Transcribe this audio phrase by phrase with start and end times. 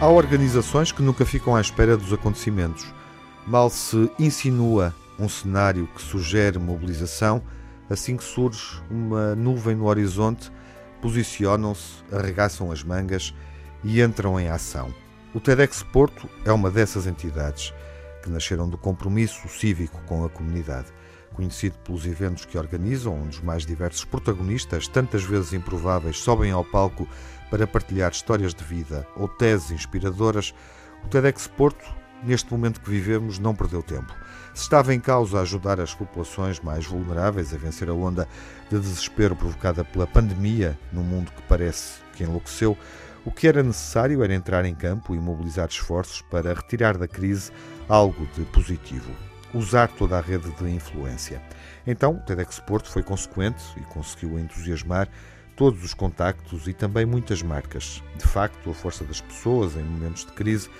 [0.00, 2.86] Há organizações que nunca ficam à espera dos acontecimentos.
[3.46, 7.42] Mal se insinua um cenário que sugere mobilização,
[7.90, 10.52] assim que surge uma nuvem no horizonte,
[11.02, 13.34] posicionam-se, arregaçam as mangas
[13.82, 14.94] e entram em ação.
[15.34, 17.74] O TEDx Porto é uma dessas entidades
[18.22, 20.88] que nasceram do compromisso cívico com a comunidade.
[21.38, 26.64] Conhecido pelos eventos que organizam, onde os mais diversos protagonistas, tantas vezes improváveis, sobem ao
[26.64, 27.06] palco
[27.48, 30.52] para partilhar histórias de vida ou teses inspiradoras,
[31.04, 31.84] o TEDx Porto,
[32.24, 34.12] neste momento que vivemos, não perdeu tempo.
[34.52, 38.26] Se estava em causa ajudar as populações mais vulneráveis a vencer a onda
[38.68, 42.76] de desespero provocada pela pandemia num mundo que parece que enlouqueceu,
[43.24, 47.52] o que era necessário era entrar em campo e mobilizar esforços para retirar da crise
[47.88, 49.27] algo de positivo.
[49.54, 51.42] Usar toda a rede de influência.
[51.86, 55.08] Então, o TEDx Porto foi consequente e conseguiu entusiasmar
[55.56, 58.02] todos os contactos e também muitas marcas.
[58.16, 60.70] De facto, a força das pessoas em momentos de crise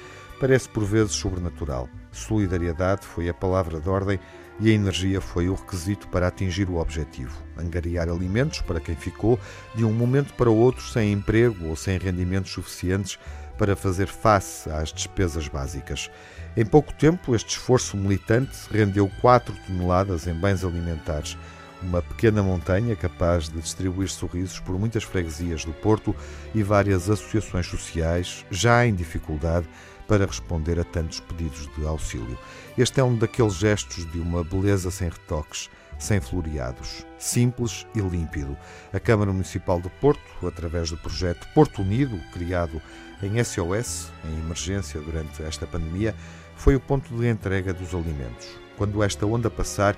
[0.40, 1.88] parece por vezes sobrenatural.
[2.12, 4.18] Solidariedade foi a palavra de ordem
[4.60, 7.42] e a energia foi o requisito para atingir o objetivo.
[7.56, 9.38] Angariar alimentos para quem ficou
[9.74, 13.18] de um momento para outro sem emprego ou sem rendimentos suficientes
[13.56, 16.10] para fazer face às despesas básicas.
[16.56, 21.36] Em pouco tempo, este esforço militante rendeu 4 toneladas em bens alimentares
[21.82, 26.14] uma pequena montanha capaz de distribuir sorrisos por muitas freguesias do Porto
[26.54, 29.68] e várias associações sociais já em dificuldade
[30.08, 32.36] para responder a tantos pedidos de auxílio.
[32.76, 38.56] Este é um daqueles gestos de uma beleza sem retoques, sem floreados, simples e límpido.
[38.92, 42.82] A Câmara Municipal de Porto, através do projeto Porto Unido, criado
[43.22, 46.14] em SOS, em emergência durante esta pandemia,
[46.56, 48.48] foi o ponto de entrega dos alimentos.
[48.76, 49.96] Quando esta onda passar,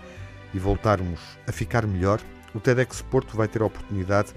[0.53, 2.20] e voltarmos a ficar melhor,
[2.54, 4.34] o TEDx Porto vai ter a oportunidade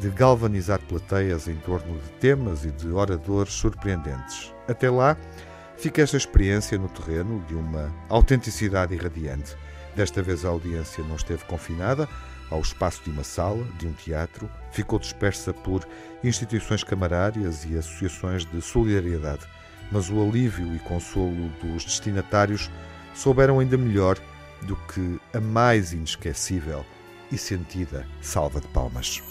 [0.00, 4.52] de galvanizar plateias em torno de temas e de oradores surpreendentes.
[4.68, 5.16] Até lá,
[5.76, 9.56] fica esta experiência no terreno de uma autenticidade irradiante.
[9.94, 12.08] Desta vez a audiência não esteve confinada
[12.50, 15.86] ao espaço de uma sala, de um teatro, ficou dispersa por
[16.22, 19.46] instituições camarárias e associações de solidariedade,
[19.90, 22.70] mas o alívio e consolo dos destinatários
[23.14, 24.18] souberam ainda melhor
[24.62, 26.84] do que a mais inesquecível
[27.30, 29.22] e sentida salva de palmas.